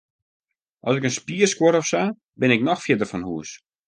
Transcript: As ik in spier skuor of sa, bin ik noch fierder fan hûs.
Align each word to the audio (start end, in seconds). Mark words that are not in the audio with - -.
As 0.87 0.95
ik 0.97 1.05
in 1.09 1.17
spier 1.17 1.47
skuor 1.49 1.75
of 1.79 1.85
sa, 1.91 2.03
bin 2.41 2.53
ik 2.55 2.63
noch 2.65 2.83
fierder 2.83 3.09
fan 3.11 3.27
hûs. 3.29 3.49